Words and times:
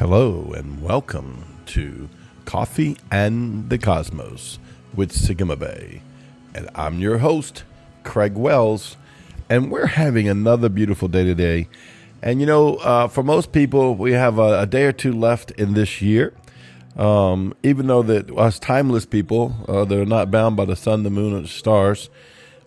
Hello 0.00 0.54
and 0.56 0.82
welcome 0.82 1.44
to 1.66 2.08
Coffee 2.46 2.96
and 3.10 3.68
the 3.68 3.76
Cosmos 3.76 4.58
with 4.94 5.12
Sigma 5.12 5.56
Bay. 5.56 6.00
And 6.54 6.70
I'm 6.74 7.00
your 7.00 7.18
host, 7.18 7.64
Craig 8.02 8.32
Wells, 8.32 8.96
and 9.50 9.70
we're 9.70 9.84
having 9.84 10.26
another 10.26 10.70
beautiful 10.70 11.06
day 11.06 11.24
today. 11.24 11.68
And 12.22 12.40
you 12.40 12.46
know, 12.46 12.76
uh, 12.76 13.08
for 13.08 13.22
most 13.22 13.52
people, 13.52 13.94
we 13.94 14.12
have 14.12 14.38
a, 14.38 14.60
a, 14.60 14.66
day 14.66 14.84
or 14.84 14.92
two 14.92 15.12
left 15.12 15.50
in 15.50 15.74
this 15.74 16.00
year. 16.00 16.32
Um, 16.96 17.54
even 17.62 17.86
though 17.86 18.02
that 18.04 18.30
us 18.30 18.58
timeless 18.58 19.04
people, 19.04 19.54
uh, 19.68 19.84
they're 19.84 20.06
not 20.06 20.30
bound 20.30 20.56
by 20.56 20.64
the 20.64 20.76
sun, 20.76 21.02
the 21.02 21.10
moon, 21.10 21.34
and 21.34 21.44
the 21.44 21.48
stars, 21.48 22.08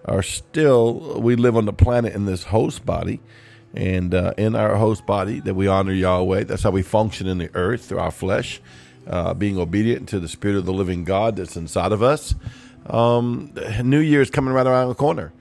are 0.06 0.22
still 0.22 1.20
we 1.20 1.36
live 1.36 1.58
on 1.58 1.66
the 1.66 1.74
planet 1.74 2.14
in 2.14 2.28
this 2.28 2.44
host 2.44 2.86
body 2.86 3.22
and 3.74 4.14
uh, 4.14 4.34
in 4.38 4.56
our 4.56 4.76
host 4.76 5.06
body 5.06 5.40
that 5.42 5.54
we 5.54 5.68
honor 5.68 5.94
Yahweh. 5.94 6.44
That's 6.44 6.64
how 6.64 6.72
we 6.72 6.84
function 6.84 7.28
in 7.28 7.38
the 7.38 7.50
earth 7.56 7.86
through 7.86 8.00
our 8.00 8.12
flesh, 8.12 8.62
uh, 9.08 9.34
being 9.34 9.58
obedient 9.58 10.10
to 10.10 10.20
the 10.20 10.28
Spirit 10.28 10.58
of 10.58 10.66
the 10.66 10.74
living 10.74 11.04
God 11.04 11.36
that's 11.36 11.56
inside 11.56 11.92
of 11.92 12.04
us. 12.04 12.36
Um, 12.88 13.54
New 13.84 14.00
Year 14.00 14.22
is 14.22 14.30
coming 14.30 14.54
right 14.54 14.68
around 14.68 14.90
the 14.90 14.96
corner. 14.96 15.34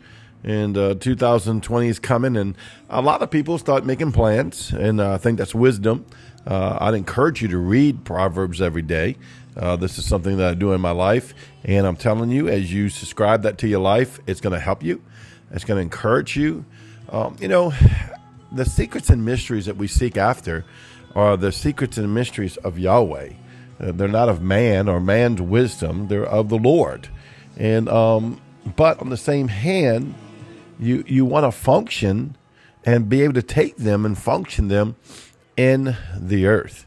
And 0.44 0.76
uh, 0.76 0.94
2020 0.94 1.86
is 1.86 2.00
coming, 2.00 2.36
and 2.36 2.56
a 2.90 3.00
lot 3.00 3.22
of 3.22 3.30
people 3.30 3.58
start 3.58 3.86
making 3.86 4.10
plans, 4.10 4.72
and 4.72 5.00
uh, 5.00 5.12
I 5.12 5.18
think 5.18 5.38
that's 5.38 5.54
wisdom. 5.54 6.04
Uh, 6.44 6.78
I'd 6.80 6.94
encourage 6.94 7.42
you 7.42 7.48
to 7.48 7.58
read 7.58 8.04
Proverbs 8.04 8.60
every 8.60 8.82
day. 8.82 9.16
Uh, 9.56 9.76
this 9.76 9.98
is 9.98 10.04
something 10.04 10.38
that 10.38 10.48
I 10.48 10.54
do 10.54 10.72
in 10.72 10.80
my 10.80 10.90
life, 10.90 11.32
and 11.62 11.86
I'm 11.86 11.94
telling 11.94 12.30
you, 12.30 12.48
as 12.48 12.72
you 12.72 12.88
subscribe 12.88 13.42
that 13.42 13.58
to 13.58 13.68
your 13.68 13.78
life, 13.78 14.18
it's 14.26 14.40
going 14.40 14.52
to 14.52 14.58
help 14.58 14.82
you. 14.82 15.00
It's 15.52 15.64
going 15.64 15.76
to 15.76 15.82
encourage 15.82 16.36
you. 16.36 16.64
Um, 17.10 17.36
you 17.38 17.46
know, 17.46 17.72
the 18.54 18.64
secrets 18.64 19.10
and 19.10 19.24
mysteries 19.24 19.66
that 19.66 19.76
we 19.76 19.86
seek 19.88 20.16
after 20.16 20.64
are 21.14 21.36
the 21.36 21.52
secrets 21.52 21.98
and 21.98 22.14
mysteries 22.14 22.56
of 22.58 22.78
Yahweh. 22.78 23.32
Uh, 23.80 23.92
they're 23.92 24.08
not 24.08 24.28
of 24.28 24.42
man 24.42 24.88
or 24.88 25.00
man's 25.00 25.40
wisdom; 25.40 26.08
they're 26.08 26.26
of 26.26 26.48
the 26.48 26.58
Lord. 26.58 27.08
And 27.56 27.88
um, 27.88 28.40
but 28.76 29.00
on 29.00 29.10
the 29.10 29.16
same 29.16 29.48
hand, 29.48 30.14
you 30.78 31.04
you 31.06 31.24
want 31.24 31.44
to 31.44 31.52
function 31.52 32.36
and 32.84 33.08
be 33.08 33.22
able 33.22 33.34
to 33.34 33.42
take 33.42 33.76
them 33.76 34.04
and 34.04 34.18
function 34.18 34.68
them 34.68 34.96
in 35.56 35.96
the 36.16 36.46
earth. 36.46 36.86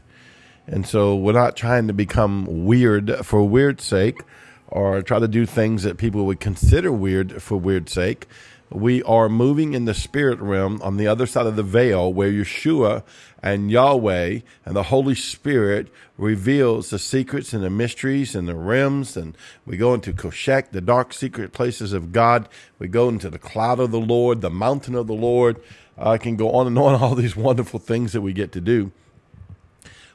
And 0.66 0.86
so 0.86 1.14
we're 1.14 1.32
not 1.32 1.56
trying 1.56 1.86
to 1.86 1.92
become 1.92 2.64
weird 2.64 3.24
for 3.24 3.44
weird's 3.44 3.84
sake 3.84 4.20
or 4.68 5.00
try 5.00 5.18
to 5.18 5.28
do 5.28 5.46
things 5.46 5.84
that 5.84 5.96
people 5.96 6.26
would 6.26 6.40
consider 6.40 6.90
weird 6.90 7.40
for 7.40 7.56
weird's 7.56 7.92
sake 7.92 8.26
we 8.70 9.02
are 9.04 9.28
moving 9.28 9.74
in 9.74 9.84
the 9.84 9.94
spirit 9.94 10.40
realm 10.40 10.80
on 10.82 10.96
the 10.96 11.06
other 11.06 11.26
side 11.26 11.46
of 11.46 11.56
the 11.56 11.62
veil 11.62 12.12
where 12.12 12.30
Yeshua 12.30 13.04
and 13.42 13.70
Yahweh 13.70 14.40
and 14.64 14.76
the 14.76 14.84
Holy 14.84 15.14
Spirit 15.14 15.88
reveals 16.18 16.90
the 16.90 16.98
secrets 16.98 17.52
and 17.52 17.62
the 17.62 17.70
mysteries 17.70 18.34
and 18.34 18.48
the 18.48 18.56
realms. 18.56 19.16
And 19.16 19.36
we 19.64 19.76
go 19.76 19.94
into 19.94 20.12
Koshek, 20.12 20.70
the 20.72 20.80
dark 20.80 21.12
secret 21.12 21.52
places 21.52 21.92
of 21.92 22.10
God. 22.10 22.48
We 22.78 22.88
go 22.88 23.08
into 23.08 23.30
the 23.30 23.38
cloud 23.38 23.78
of 23.78 23.92
the 23.92 24.00
Lord, 24.00 24.40
the 24.40 24.50
mountain 24.50 24.96
of 24.96 25.06
the 25.06 25.14
Lord. 25.14 25.60
I 25.96 26.18
can 26.18 26.34
go 26.36 26.50
on 26.52 26.66
and 26.66 26.78
on, 26.78 26.94
all 27.00 27.14
these 27.14 27.36
wonderful 27.36 27.78
things 27.78 28.12
that 28.14 28.20
we 28.20 28.32
get 28.32 28.50
to 28.52 28.60
do. 28.60 28.90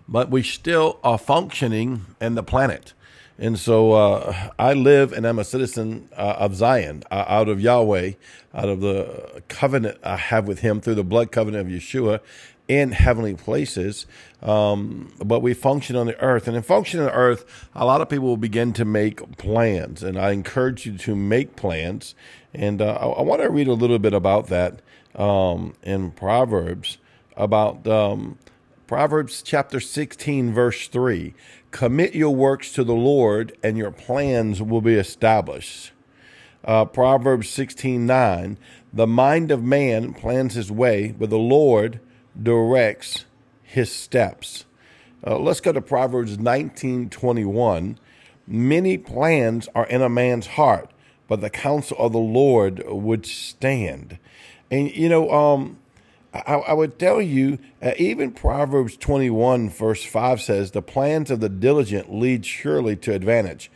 But 0.09 0.29
we 0.29 0.43
still 0.43 0.99
are 1.03 1.17
functioning 1.17 2.05
in 2.19 2.35
the 2.35 2.43
planet. 2.43 2.93
And 3.37 3.57
so 3.57 3.93
uh, 3.93 4.49
I 4.59 4.73
live 4.73 5.13
and 5.13 5.25
I'm 5.25 5.39
a 5.39 5.43
citizen 5.43 6.09
uh, 6.15 6.35
of 6.37 6.55
Zion, 6.55 7.03
uh, 7.09 7.25
out 7.27 7.49
of 7.49 7.59
Yahweh, 7.59 8.13
out 8.53 8.69
of 8.69 8.81
the 8.81 9.41
covenant 9.47 9.97
I 10.03 10.17
have 10.17 10.47
with 10.47 10.59
Him 10.59 10.81
through 10.81 10.95
the 10.95 11.03
blood 11.03 11.31
covenant 11.31 11.67
of 11.67 11.73
Yeshua 11.73 12.19
in 12.67 12.91
heavenly 12.91 13.33
places. 13.33 14.05
Um, 14.41 15.11
but 15.23 15.41
we 15.41 15.53
function 15.53 15.95
on 15.95 16.07
the 16.07 16.19
earth. 16.21 16.47
And 16.47 16.55
in 16.55 16.63
functioning 16.63 17.05
on 17.05 17.11
the 17.11 17.17
earth, 17.17 17.67
a 17.75 17.85
lot 17.85 18.01
of 18.01 18.09
people 18.09 18.27
will 18.27 18.37
begin 18.37 18.73
to 18.73 18.85
make 18.85 19.37
plans. 19.37 20.03
And 20.03 20.17
I 20.17 20.31
encourage 20.31 20.85
you 20.85 20.97
to 20.99 21.15
make 21.15 21.55
plans. 21.55 22.15
And 22.53 22.81
uh, 22.81 22.93
I, 22.93 23.07
I 23.07 23.21
want 23.23 23.41
to 23.41 23.49
read 23.49 23.67
a 23.67 23.73
little 23.73 23.99
bit 23.99 24.13
about 24.13 24.47
that 24.47 24.81
um, 25.15 25.73
in 25.83 26.11
Proverbs, 26.11 26.97
about 27.35 27.85
um, 27.87 28.37
Proverbs 28.91 29.41
chapter 29.41 29.79
16, 29.79 30.53
verse 30.53 30.89
3. 30.89 31.33
Commit 31.71 32.13
your 32.13 32.35
works 32.35 32.73
to 32.73 32.83
the 32.83 32.93
Lord, 32.93 33.57
and 33.63 33.77
your 33.77 33.89
plans 33.89 34.61
will 34.61 34.81
be 34.81 34.95
established. 34.95 35.93
Uh, 36.65 36.83
Proverbs 36.83 37.49
16 37.51 38.05
9. 38.05 38.57
The 38.91 39.07
mind 39.07 39.49
of 39.49 39.63
man 39.63 40.13
plans 40.13 40.55
his 40.55 40.69
way, 40.69 41.15
but 41.17 41.29
the 41.29 41.37
Lord 41.37 42.01
directs 42.37 43.23
his 43.63 43.89
steps. 43.89 44.65
Uh, 45.25 45.39
let's 45.39 45.61
go 45.61 45.71
to 45.71 45.81
Proverbs 45.81 46.37
19 46.37 47.09
21. 47.09 47.97
Many 48.45 48.97
plans 48.97 49.69
are 49.73 49.85
in 49.85 50.01
a 50.01 50.09
man's 50.09 50.47
heart, 50.47 50.91
but 51.29 51.39
the 51.39 51.49
counsel 51.49 51.95
of 51.97 52.11
the 52.11 52.19
Lord 52.19 52.83
would 52.85 53.25
stand. 53.25 54.19
And, 54.69 54.93
you 54.93 55.07
know, 55.07 55.31
um, 55.31 55.77
I, 56.33 56.55
I 56.55 56.73
would 56.73 56.97
tell 56.97 57.21
you, 57.21 57.59
uh, 57.81 57.91
even 57.97 58.31
Proverbs 58.31 58.95
21, 58.95 59.69
verse 59.69 60.03
5 60.03 60.41
says, 60.41 60.71
The 60.71 60.81
plans 60.81 61.29
of 61.29 61.41
the 61.41 61.49
diligent 61.49 62.13
lead 62.13 62.45
surely 62.45 62.95
to 62.97 63.13
advantage, 63.13 63.69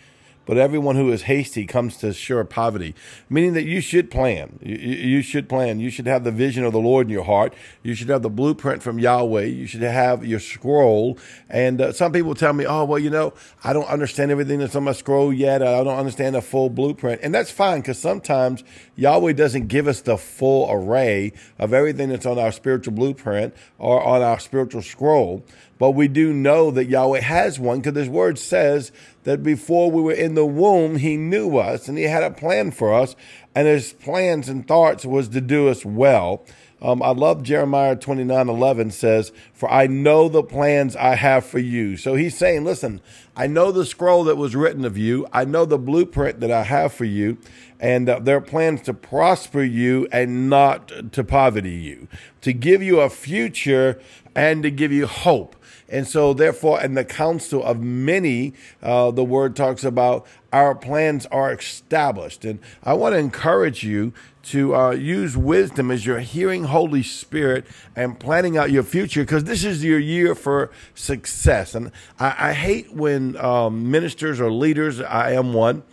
but 0.45 0.57
everyone 0.57 0.95
who 0.95 1.11
is 1.11 1.23
hasty 1.23 1.66
comes 1.66 1.97
to 1.97 2.13
sure 2.13 2.44
poverty. 2.44 2.95
Meaning 3.29 3.53
that 3.53 3.63
you 3.63 3.81
should 3.81 4.11
plan. 4.11 4.59
You, 4.61 4.75
you, 4.75 5.22
should 5.22 5.50
plan. 5.50 5.79
You 5.79 5.89
should 5.89 6.07
have 6.07 6.23
the 6.23 6.31
vision 6.31 6.63
of 6.63 6.73
the 6.73 6.79
Lord 6.79 7.07
in 7.07 7.13
your 7.13 7.23
heart. 7.23 7.53
You 7.83 7.95
should 7.95 8.09
have 8.09 8.22
the 8.22 8.29
blueprint 8.29 8.84
from 8.84 9.00
Yahweh. 9.00 9.45
You 9.45 9.67
should 9.67 9.81
have 9.81 10.25
your 10.25 10.39
scroll. 10.39 11.17
And 11.50 11.81
uh, 11.81 11.91
some 11.94 12.11
people 12.11 12.35
tell 12.35 12.53
me, 12.53 12.66
oh, 12.66 12.85
well, 12.85 13.00
you 13.00 13.09
know, 13.09 13.34
I 13.63 13.73
don't 13.73 13.88
understand 13.88 14.31
everything 14.31 14.59
that's 14.59 14.75
on 14.75 14.84
my 14.84 14.94
scroll 14.94 15.34
yet. 15.34 15.61
I 15.61 15.84
don't 15.84 15.97
understand 15.97 16.35
the 16.35 16.41
full 16.41 16.69
blueprint. 16.69 17.22
And 17.23 17.34
that's 17.34 17.51
fine 17.51 17.81
because 17.81 18.00
sometimes 18.00 18.63
Yahweh 18.95 19.34
doesn't 19.34 19.67
give 19.67 19.88
us 19.88 20.01
the 20.01 20.17
full 20.17 20.72
array 20.72 21.34
of 21.59 21.73
everything 21.73 22.09
that's 22.09 22.25
on 22.25 22.39
our 22.39 22.51
spiritual 22.51 22.94
blueprint 22.94 23.55
or 23.78 24.03
on 24.03 24.22
our 24.22 24.39
spiritual 24.39 24.81
scroll. 24.81 25.44
But 25.78 25.91
we 25.91 26.08
do 26.08 26.34
know 26.34 26.72
that 26.72 26.86
Yahweh 26.86 27.22
has 27.22 27.59
one 27.59 27.81
because 27.81 27.97
his 27.97 28.09
word 28.09 28.40
says 28.40 28.91
that 29.24 29.44
before 29.44 29.91
we 29.91 30.02
were 30.02 30.13
in 30.13 30.36
the 30.36 30.46
womb, 30.46 30.97
he 30.97 31.18
knew 31.18 31.58
us 31.58 31.88
and 31.88 31.97
he 31.97 32.06
had 32.06 32.24
a 32.24 32.31
plan 32.31 32.72
for 32.72 32.94
us. 32.94 33.16
And 33.53 33.68
his 33.68 33.94
plans 33.94 34.47
and 34.47 34.68
thoughts 34.68 35.06
was 35.06 35.30
to 35.30 35.41
do 35.41 35.68
us 35.68 35.85
well. 35.85 36.46
Um, 36.81 37.02
I 37.02 37.09
love 37.09 37.41
Jeremiah 37.41 37.96
29 37.96 38.50
11 38.50 38.91
says, 38.91 39.31
For 39.53 39.72
I 39.72 39.88
know 39.88 40.28
the 40.30 40.44
plans 40.44 40.96
I 40.96 41.16
have 41.16 41.46
for 41.46 41.59
you. 41.59 41.97
So 41.97 42.16
he's 42.16 42.38
saying, 42.38 42.64
Listen, 42.64 43.02
I 43.35 43.47
know 43.47 43.72
the 43.72 43.85
scroll 43.85 44.25
that 44.25 44.35
was 44.35 44.56
written 44.56 44.85
of 44.85 44.97
you. 44.97 45.25
I 45.31 45.46
know 45.46 45.66
the 45.66 45.80
blueprint 45.80 46.41
that 46.41 46.52
I 46.52 46.64
have 46.64 46.94
for 46.94 47.06
you. 47.06 47.38
And 47.80 48.08
uh, 48.08 48.19
there 48.19 48.38
are 48.38 48.41
plans 48.41 48.81
to 48.84 48.94
prosper 48.94 49.64
you 49.64 50.08
and 50.12 50.50
not 50.50 51.12
to 51.14 51.24
poverty 51.24 51.72
you, 51.72 52.08
to 52.41 52.53
give 52.53 52.84
you 52.84 53.00
a 53.00 53.09
future 53.09 54.00
and 54.35 54.64
to 54.64 54.72
give 54.72 54.91
you 54.91 55.08
hope. 55.08 55.56
And 55.88 56.07
so, 56.07 56.34
therefore, 56.34 56.81
in 56.81 56.96
the 56.96 57.06
counsel 57.06 57.63
of 57.63 57.79
many, 57.79 58.53
uh, 58.81 59.12
the 59.12 59.23
word 59.23 59.56
talks 59.56 59.84
about 59.84 60.25
our 60.51 60.73
plans 60.73 61.25
are 61.28 61.53
established. 61.53 62.44
And 62.44 62.59
I 62.84 62.94
want 62.94 63.13
to 63.13 63.19
encourage 63.19 63.84
you 63.84 64.13
to 64.44 64.75
uh, 64.75 64.91
use 64.91 65.35
wisdom 65.35 65.91
as 65.91 66.06
you're 66.06 66.19
hearing 66.19 66.66
Holy 66.66 67.03
Spirit 67.03 67.66
and 67.96 68.20
planning 68.20 68.58
out 68.58 68.72
your 68.72 68.84
future 68.84 69.22
because 69.22 69.43
this 69.43 69.64
is 69.64 69.84
your 69.84 69.99
year 69.99 70.34
for 70.34 70.72
success. 70.93 71.76
And 71.76 71.91
I, 72.20 72.49
I 72.49 72.53
hate 72.53 72.93
when 72.93 73.37
um, 73.37 73.91
ministers 73.91 74.40
or 74.40 74.52
leaders, 74.52 75.02
I 75.02 75.32
am 75.34 75.53
one, 75.53 75.84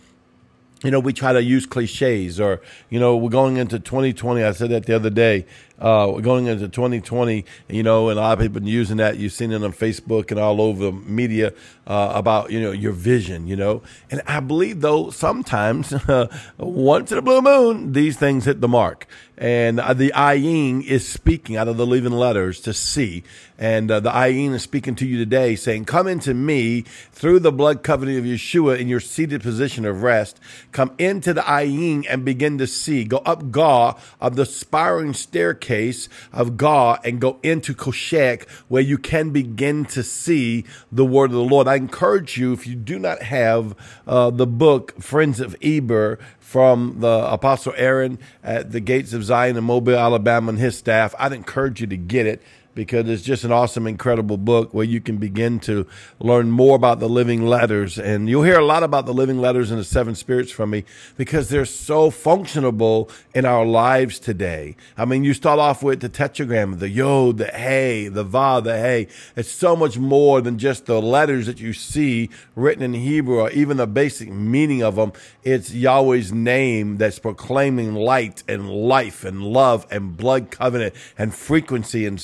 you 0.83 0.91
know, 0.91 0.99
we 0.99 1.13
try 1.13 1.33
to 1.33 1.41
use 1.41 1.65
cliches 1.65 2.39
or, 2.39 2.61
you 2.89 2.99
know, 2.99 3.15
we're 3.15 3.29
going 3.29 3.57
into 3.57 3.79
2020. 3.79 4.43
I 4.43 4.51
said 4.51 4.69
that 4.69 4.85
the 4.85 4.95
other 4.95 5.09
day. 5.09 5.45
Uh, 5.79 6.09
we're 6.13 6.21
going 6.21 6.45
into 6.45 6.69
2020, 6.69 7.43
you 7.67 7.83
know, 7.83 8.07
and 8.07 8.17
a 8.17 8.21
lot 8.21 8.33
of 8.33 8.39
people 8.39 8.61
been 8.61 8.67
using 8.67 8.97
that. 8.97 9.17
You've 9.17 9.33
seen 9.33 9.51
it 9.51 9.63
on 9.63 9.73
Facebook 9.73 10.31
and 10.31 10.39
all 10.39 10.61
over 10.61 10.85
the 10.85 10.91
media 10.93 11.51
uh, 11.87 12.13
about, 12.15 12.51
you 12.51 12.61
know, 12.61 12.71
your 12.71 12.93
vision, 12.93 13.47
you 13.47 13.57
know. 13.57 13.81
And 14.09 14.21
I 14.25 14.39
believe, 14.39 14.79
though, 14.81 15.09
sometimes, 15.09 15.93
once 16.57 17.11
in 17.11 17.17
a 17.17 17.21
blue 17.21 17.41
moon, 17.41 17.91
these 17.91 18.17
things 18.17 18.45
hit 18.45 18.61
the 18.61 18.67
mark. 18.69 19.07
And 19.35 19.79
uh, 19.79 19.93
the 19.93 20.13
Ayin 20.15 20.85
is 20.85 21.05
speaking 21.05 21.57
out 21.57 21.67
of 21.67 21.75
the 21.75 21.87
living 21.87 22.13
letters 22.13 22.61
to 22.61 22.73
see. 22.73 23.23
And 23.57 23.89
uh, 23.89 23.99
the 23.99 24.11
Ayin 24.11 24.53
is 24.53 24.61
speaking 24.61 24.95
to 24.95 25.07
you 25.07 25.17
today, 25.17 25.55
saying, 25.55 25.85
Come 25.85 26.07
into 26.07 26.33
me 26.33 26.81
through 27.11 27.39
the 27.39 27.51
blood 27.51 27.83
covenant 27.83 28.19
of 28.19 28.25
Yeshua 28.25 28.79
in 28.79 28.87
your 28.87 28.99
seated 28.99 29.41
position 29.41 29.85
of 29.85 30.03
rest. 30.03 30.39
Come 30.73 30.93
into 30.97 31.33
the 31.33 31.41
Ayin 31.41 32.05
and 32.09 32.25
begin 32.25 32.57
to 32.57 32.67
see. 32.67 33.05
Go 33.05 33.17
up 33.19 33.51
Ga 33.51 33.93
of 34.19 34.35
the 34.35 34.45
spiraling 34.45 35.13
staircase 35.13 36.09
of 36.33 36.57
Ga 36.57 36.97
and 37.05 37.21
go 37.21 37.39
into 37.43 37.73
Koshek 37.73 38.49
where 38.67 38.81
you 38.81 38.97
can 38.97 39.29
begin 39.29 39.85
to 39.85 40.03
see 40.03 40.65
the 40.91 41.05
word 41.05 41.29
of 41.29 41.37
the 41.37 41.43
Lord. 41.43 41.67
I 41.67 41.75
encourage 41.75 42.37
you, 42.37 42.53
if 42.53 42.67
you 42.67 42.75
do 42.75 42.99
not 42.99 43.21
have 43.21 43.75
uh, 44.07 44.31
the 44.31 44.47
book, 44.47 45.01
Friends 45.01 45.39
of 45.39 45.55
Eber, 45.61 46.19
from 46.39 46.99
the 46.99 47.31
Apostle 47.31 47.73
Aaron 47.77 48.19
at 48.43 48.71
the 48.71 48.79
gates 48.79 49.13
of 49.13 49.23
Zion 49.23 49.57
in 49.57 49.63
Mobile, 49.63 49.95
Alabama, 49.95 50.49
and 50.49 50.59
his 50.59 50.77
staff. 50.77 51.15
I'd 51.17 51.33
encourage 51.33 51.81
you 51.81 51.87
to 51.87 51.97
get 51.97 52.27
it. 52.27 52.43
Because 52.75 53.07
it's 53.09 53.21
just 53.21 53.43
an 53.43 53.51
awesome, 53.51 53.87
incredible 53.87 54.37
book 54.37 54.73
where 54.73 54.85
you 54.85 54.99
can 54.99 55.17
begin 55.17 55.59
to 55.61 55.85
learn 56.19 56.49
more 56.49 56.75
about 56.75 56.99
the 56.99 57.09
living 57.09 57.45
letters. 57.45 57.97
And 57.97 58.29
you'll 58.29 58.43
hear 58.43 58.59
a 58.59 58.65
lot 58.65 58.83
about 58.83 59.05
the 59.05 59.13
living 59.13 59.39
letters 59.39 59.71
and 59.71 59.79
the 59.79 59.83
seven 59.83 60.15
spirits 60.15 60.51
from 60.51 60.71
me 60.71 60.85
because 61.17 61.49
they're 61.49 61.65
so 61.65 62.09
functionable 62.09 63.11
in 63.33 63.45
our 63.45 63.65
lives 63.65 64.19
today. 64.19 64.75
I 64.97 65.05
mean, 65.05 65.23
you 65.23 65.33
start 65.33 65.59
off 65.59 65.83
with 65.83 66.01
the 66.01 66.09
tetragram, 66.09 66.79
the 66.79 66.89
yod, 66.89 67.37
the 67.37 67.45
hey, 67.45 68.07
the 68.07 68.23
va, 68.23 68.61
the 68.63 68.77
hey. 68.77 69.07
It's 69.35 69.51
so 69.51 69.75
much 69.75 69.97
more 69.97 70.41
than 70.41 70.57
just 70.57 70.85
the 70.85 71.01
letters 71.01 71.45
that 71.45 71.59
you 71.59 71.73
see 71.73 72.29
written 72.55 72.83
in 72.83 72.93
Hebrew 72.93 73.39
or 73.39 73.51
even 73.51 73.77
the 73.77 73.87
basic 73.87 74.29
meaning 74.29 74.81
of 74.81 74.95
them. 74.95 75.13
It's 75.43 75.73
Yahweh's 75.73 76.31
name 76.31 76.97
that's 76.97 77.19
proclaiming 77.19 77.93
light 77.93 78.43
and 78.47 78.69
life 78.69 79.23
and 79.23 79.43
love 79.43 79.85
and 79.91 80.17
blood 80.17 80.51
covenant 80.51 80.95
and 81.17 81.33
frequency 81.33 82.05
and 82.05 82.19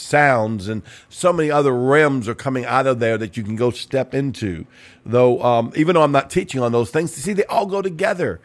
and 0.45 0.83
so 1.09 1.33
many 1.33 1.51
other 1.51 1.73
realms 1.73 2.27
are 2.27 2.35
coming 2.35 2.65
out 2.65 2.87
of 2.87 2.99
there 2.99 3.17
that 3.17 3.37
you 3.37 3.43
can 3.43 3.55
go 3.55 3.71
step 3.71 4.13
into. 4.13 4.65
Though, 5.05 5.41
um, 5.43 5.71
even 5.75 5.95
though 5.95 6.03
I'm 6.03 6.11
not 6.11 6.29
teaching 6.29 6.61
on 6.61 6.71
those 6.71 6.91
things, 6.91 7.13
see, 7.13 7.33
they 7.33 7.45
all 7.45 7.65
go 7.65 7.81
together 7.81 8.39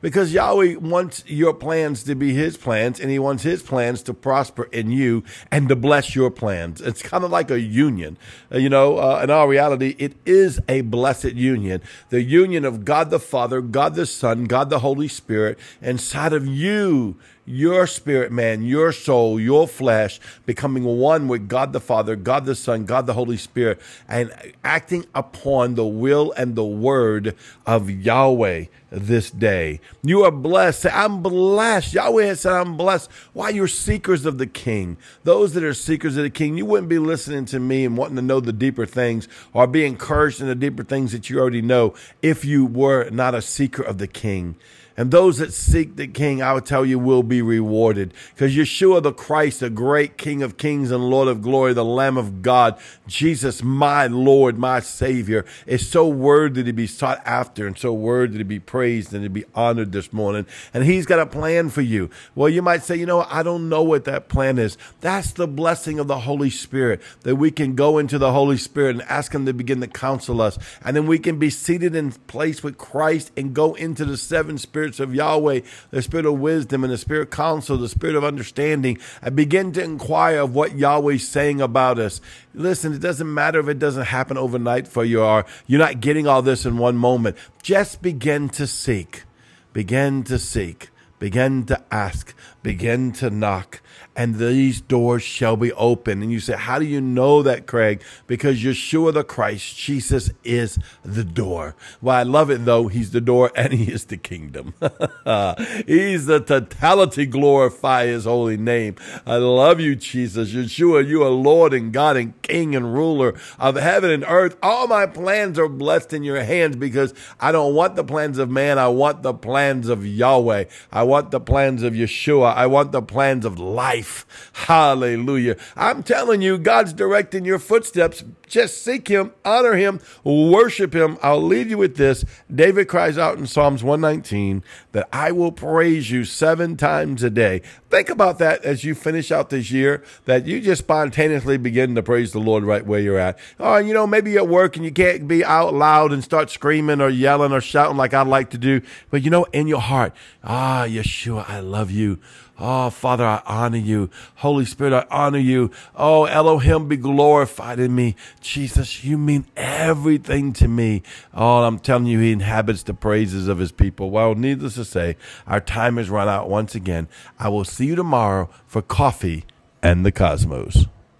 because 0.00 0.32
Yahweh 0.32 0.76
wants 0.76 1.24
your 1.26 1.52
plans 1.52 2.04
to 2.04 2.14
be 2.14 2.32
his 2.32 2.56
plans 2.56 3.00
and 3.00 3.10
he 3.10 3.18
wants 3.18 3.42
his 3.42 3.62
plans 3.62 4.02
to 4.04 4.14
prosper 4.14 4.64
in 4.64 4.90
you 4.90 5.24
and 5.50 5.68
to 5.68 5.76
bless 5.76 6.14
your 6.14 6.30
plans. 6.30 6.80
It's 6.80 7.02
kind 7.02 7.24
of 7.24 7.30
like 7.30 7.50
a 7.50 7.60
union. 7.60 8.16
Uh, 8.52 8.58
you 8.58 8.68
know, 8.68 8.98
uh, 8.98 9.20
in 9.22 9.30
our 9.30 9.48
reality, 9.48 9.94
it 9.98 10.14
is 10.24 10.60
a 10.68 10.80
blessed 10.82 11.34
union. 11.34 11.82
The 12.08 12.22
union 12.22 12.64
of 12.64 12.84
God 12.84 13.10
the 13.10 13.20
Father, 13.20 13.60
God 13.60 13.94
the 13.94 14.06
Son, 14.06 14.44
God 14.44 14.70
the 14.70 14.80
Holy 14.80 15.08
Spirit 15.08 15.58
inside 15.82 16.32
of 16.32 16.46
you 16.46 17.16
your 17.44 17.86
spirit 17.86 18.30
man, 18.30 18.62
your 18.62 18.92
soul, 18.92 19.40
your 19.40 19.66
flesh 19.66 20.20
becoming 20.46 20.84
one 20.84 21.28
with 21.28 21.48
God 21.48 21.72
the 21.72 21.80
Father, 21.80 22.16
God 22.16 22.44
the 22.44 22.54
Son, 22.54 22.84
God 22.84 23.06
the 23.06 23.14
Holy 23.14 23.36
Spirit, 23.36 23.80
and 24.08 24.32
acting 24.64 25.06
upon 25.14 25.74
the 25.74 25.86
will 25.86 26.32
and 26.36 26.54
the 26.54 26.64
word 26.64 27.34
of 27.66 27.90
Yahweh 27.90 28.66
this 28.90 29.30
day. 29.30 29.80
You 30.02 30.24
are 30.24 30.30
blessed. 30.30 30.80
Say, 30.82 30.90
I'm 30.90 31.22
blessed. 31.22 31.94
Yahweh 31.94 32.26
has 32.26 32.40
said, 32.40 32.52
I'm 32.52 32.76
blessed. 32.76 33.10
Why? 33.32 33.50
You're 33.50 33.68
seekers 33.68 34.26
of 34.26 34.38
the 34.38 34.46
king. 34.46 34.96
Those 35.24 35.54
that 35.54 35.62
are 35.62 35.74
seekers 35.74 36.16
of 36.16 36.24
the 36.24 36.30
king, 36.30 36.56
you 36.56 36.66
wouldn't 36.66 36.88
be 36.88 36.98
listening 36.98 37.44
to 37.46 37.60
me 37.60 37.84
and 37.84 37.96
wanting 37.96 38.16
to 38.16 38.22
know 38.22 38.40
the 38.40 38.52
deeper 38.52 38.86
things 38.86 39.28
or 39.52 39.66
be 39.66 39.84
encouraged 39.84 40.40
in 40.40 40.48
the 40.48 40.54
deeper 40.54 40.84
things 40.84 41.12
that 41.12 41.30
you 41.30 41.38
already 41.38 41.62
know 41.62 41.94
if 42.22 42.44
you 42.44 42.66
were 42.66 43.08
not 43.10 43.34
a 43.34 43.42
seeker 43.42 43.82
of 43.82 43.98
the 43.98 44.08
king. 44.08 44.56
And 45.00 45.10
those 45.10 45.38
that 45.38 45.54
seek 45.54 45.96
the 45.96 46.06
King, 46.06 46.42
I 46.42 46.52
will 46.52 46.60
tell 46.60 46.84
you, 46.84 46.98
will 46.98 47.22
be 47.22 47.40
rewarded. 47.40 48.12
Because 48.34 48.54
Yeshua 48.54 49.02
the 49.02 49.14
Christ, 49.14 49.60
the 49.60 49.70
great 49.70 50.18
King 50.18 50.42
of 50.42 50.58
kings 50.58 50.90
and 50.90 51.08
Lord 51.08 51.26
of 51.26 51.40
glory, 51.40 51.72
the 51.72 51.82
Lamb 51.82 52.18
of 52.18 52.42
God, 52.42 52.78
Jesus, 53.06 53.62
my 53.62 54.08
Lord, 54.08 54.58
my 54.58 54.80
Savior, 54.80 55.46
is 55.66 55.88
so 55.88 56.06
worthy 56.06 56.62
to 56.64 56.74
be 56.74 56.86
sought 56.86 57.22
after 57.24 57.66
and 57.66 57.78
so 57.78 57.94
worthy 57.94 58.36
to 58.36 58.44
be 58.44 58.60
praised 58.60 59.14
and 59.14 59.24
to 59.24 59.30
be 59.30 59.46
honored 59.54 59.92
this 59.92 60.12
morning. 60.12 60.44
And 60.74 60.84
He's 60.84 61.06
got 61.06 61.18
a 61.18 61.24
plan 61.24 61.70
for 61.70 61.80
you. 61.80 62.10
Well, 62.34 62.50
you 62.50 62.60
might 62.60 62.82
say, 62.82 62.96
you 62.96 63.06
know, 63.06 63.24
I 63.30 63.42
don't 63.42 63.70
know 63.70 63.82
what 63.82 64.04
that 64.04 64.28
plan 64.28 64.58
is. 64.58 64.76
That's 65.00 65.32
the 65.32 65.48
blessing 65.48 65.98
of 65.98 66.08
the 66.08 66.18
Holy 66.18 66.50
Spirit, 66.50 67.00
that 67.22 67.36
we 67.36 67.50
can 67.50 67.74
go 67.74 67.96
into 67.96 68.18
the 68.18 68.32
Holy 68.32 68.58
Spirit 68.58 68.96
and 68.96 69.02
ask 69.08 69.34
Him 69.34 69.46
to 69.46 69.54
begin 69.54 69.80
to 69.80 69.86
counsel 69.86 70.42
us. 70.42 70.58
And 70.84 70.94
then 70.94 71.06
we 71.06 71.18
can 71.18 71.38
be 71.38 71.48
seated 71.48 71.94
in 71.94 72.12
place 72.12 72.62
with 72.62 72.76
Christ 72.76 73.32
and 73.34 73.54
go 73.54 73.72
into 73.72 74.04
the 74.04 74.18
seven 74.18 74.58
spirits 74.58 74.89
spirits 74.94 75.00
of 75.00 75.14
Yahweh, 75.14 75.60
the 75.90 76.02
spirit 76.02 76.26
of 76.26 76.38
wisdom 76.40 76.84
and 76.84 76.92
the 76.92 76.98
spirit 76.98 77.22
of 77.22 77.30
counsel, 77.30 77.76
the 77.76 77.88
spirit 77.88 78.16
of 78.16 78.24
understanding, 78.24 78.98
I 79.22 79.30
begin 79.30 79.72
to 79.72 79.82
inquire 79.82 80.40
of 80.40 80.54
what 80.54 80.76
Yahweh's 80.76 81.26
saying 81.28 81.60
about 81.60 81.98
us. 81.98 82.20
Listen, 82.54 82.92
it 82.92 83.00
doesn't 83.00 83.32
matter 83.32 83.60
if 83.60 83.68
it 83.68 83.78
doesn't 83.78 84.06
happen 84.06 84.36
overnight 84.36 84.88
for 84.88 85.04
you 85.04 85.22
or 85.22 85.46
you're 85.66 85.80
not 85.80 86.00
getting 86.00 86.26
all 86.26 86.42
this 86.42 86.66
in 86.66 86.78
one 86.78 86.96
moment. 86.96 87.36
Just 87.62 88.02
begin 88.02 88.48
to 88.50 88.66
seek. 88.66 89.24
Begin 89.72 90.24
to 90.24 90.38
seek. 90.38 90.90
Begin 91.18 91.66
to 91.66 91.80
ask. 91.90 92.34
Begin 92.62 93.12
to 93.12 93.30
knock 93.30 93.80
and 94.16 94.36
these 94.36 94.80
doors 94.80 95.22
shall 95.22 95.56
be 95.56 95.72
open. 95.72 96.22
And 96.22 96.32
you 96.32 96.40
say, 96.40 96.56
How 96.56 96.78
do 96.78 96.84
you 96.84 97.00
know 97.00 97.42
that, 97.42 97.66
Craig? 97.66 98.02
Because 98.26 98.62
Yeshua 98.62 99.14
the 99.14 99.24
Christ, 99.24 99.76
Jesus 99.76 100.30
is 100.44 100.78
the 101.04 101.24
door. 101.24 101.74
Well, 102.02 102.16
I 102.16 102.22
love 102.22 102.50
it 102.50 102.64
though. 102.64 102.88
He's 102.88 103.12
the 103.12 103.20
door 103.20 103.52
and 103.54 103.72
he 103.80 103.92
is 103.92 104.06
the 104.06 104.16
kingdom. 104.16 104.74
He's 105.86 106.26
the 106.26 106.42
totality. 106.44 107.26
Glorify 107.26 108.06
his 108.06 108.24
holy 108.24 108.56
name. 108.56 108.96
I 109.26 109.36
love 109.36 109.80
you, 109.80 109.94
Jesus. 109.96 110.52
Yeshua, 110.52 111.06
you 111.06 111.22
are 111.22 111.30
Lord 111.30 111.72
and 111.72 111.92
God 111.92 112.16
and 112.16 112.40
King 112.42 112.74
and 112.74 112.92
ruler 112.92 113.34
of 113.58 113.76
heaven 113.76 114.10
and 114.10 114.24
earth. 114.26 114.56
All 114.62 114.86
my 114.86 115.06
plans 115.06 115.58
are 115.58 115.68
blessed 115.68 116.12
in 116.12 116.24
your 116.24 116.42
hands 116.42 116.76
because 116.76 117.14
I 117.38 117.52
don't 117.52 117.74
want 117.74 117.96
the 117.96 118.04
plans 118.04 118.38
of 118.38 118.50
man. 118.50 118.78
I 118.78 118.88
want 118.88 119.22
the 119.22 119.34
plans 119.34 119.88
of 119.88 120.06
Yahweh. 120.06 120.64
I 120.92 121.02
want 121.04 121.30
the 121.30 121.40
plans 121.40 121.82
of 121.82 121.92
Yeshua. 121.92 122.54
I 122.54 122.66
want 122.66 122.92
the 122.92 123.02
plans 123.02 123.44
of 123.44 123.58
life 123.58 123.89
life. 123.90 124.50
Hallelujah. 124.52 125.56
I'm 125.76 126.02
telling 126.04 126.42
you, 126.42 126.58
God's 126.58 126.92
directing 126.92 127.44
your 127.44 127.58
footsteps. 127.58 128.22
Just 128.46 128.84
seek 128.84 129.08
Him, 129.08 129.32
honor 129.44 129.74
Him, 129.74 130.00
worship 130.24 130.94
Him. 130.94 131.18
I'll 131.22 131.42
leave 131.42 131.70
you 131.70 131.78
with 131.78 131.96
this. 131.96 132.24
David 132.52 132.88
cries 132.88 133.18
out 133.18 133.38
in 133.38 133.46
Psalms 133.46 133.82
119 133.82 134.62
that 134.92 135.08
I 135.12 135.32
will 135.32 135.52
praise 135.52 136.10
you 136.10 136.24
seven 136.24 136.76
times 136.76 137.22
a 137.22 137.30
day. 137.30 137.62
Think 137.90 138.08
about 138.08 138.38
that 138.38 138.64
as 138.64 138.84
you 138.84 138.94
finish 138.94 139.32
out 139.32 139.50
this 139.50 139.70
year, 139.70 140.04
that 140.24 140.46
you 140.46 140.60
just 140.60 140.82
spontaneously 140.82 141.58
begin 141.58 141.94
to 141.96 142.02
praise 142.02 142.32
the 142.32 142.40
Lord 142.40 142.64
right 142.64 142.86
where 142.86 143.00
you're 143.00 143.18
at. 143.18 143.38
Oh, 143.58 143.78
you 143.78 143.94
know, 143.94 144.06
maybe 144.06 144.32
you're 144.32 144.42
at 144.42 144.48
work 144.48 144.76
and 144.76 144.84
you 144.84 144.92
can't 144.92 145.26
be 145.26 145.44
out 145.44 145.74
loud 145.74 146.12
and 146.12 146.22
start 146.22 146.50
screaming 146.50 147.00
or 147.00 147.08
yelling 147.08 147.52
or 147.52 147.60
shouting 147.60 147.96
like 147.96 148.14
I'd 148.14 148.26
like 148.26 148.50
to 148.50 148.58
do. 148.58 148.82
But 149.10 149.22
you 149.22 149.30
know, 149.30 149.44
in 149.52 149.66
your 149.66 149.80
heart, 149.80 150.12
ah, 150.42 150.86
Yeshua, 150.88 151.48
I 151.48 151.60
love 151.60 151.90
you. 151.90 152.18
Oh, 152.62 152.90
Father, 152.90 153.24
I 153.24 153.42
honor 153.46 153.78
you. 153.78 154.10
Holy 154.36 154.66
Spirit, 154.66 154.92
I 154.92 155.06
honor 155.10 155.38
you. 155.38 155.70
Oh, 155.96 156.26
Elohim, 156.26 156.88
be 156.88 156.98
glorified 156.98 157.80
in 157.80 157.94
me. 157.94 158.16
Jesus, 158.40 159.02
you 159.02 159.16
mean 159.16 159.46
everything 159.56 160.52
to 160.54 160.68
me. 160.68 161.02
Oh, 161.32 161.62
I'm 161.62 161.78
telling 161.78 162.04
you, 162.04 162.20
he 162.20 162.32
inhabits 162.32 162.82
the 162.82 162.92
praises 162.92 163.48
of 163.48 163.58
his 163.58 163.72
people. 163.72 164.10
Well, 164.10 164.34
needless 164.34 164.74
to 164.74 164.84
say, 164.84 165.16
our 165.46 165.60
time 165.60 165.96
has 165.96 166.10
run 166.10 166.28
out 166.28 166.50
once 166.50 166.74
again. 166.74 167.08
I 167.38 167.48
will 167.48 167.64
see 167.64 167.86
you 167.86 167.96
tomorrow 167.96 168.50
for 168.66 168.82
coffee 168.82 169.46
and 169.82 170.04
the 170.04 170.12
cosmos. 170.12 170.86